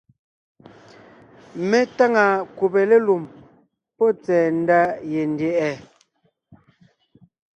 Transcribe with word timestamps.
Mé 1.69 1.79
táŋa 1.95 2.25
kùbe 2.57 2.81
lélùm 2.89 3.23
pɔ́ 3.95 4.09
tsɛ̀ɛ 4.23 4.47
ndá 4.61 4.79
yendyɛ̀ʼɛ. 5.11 5.71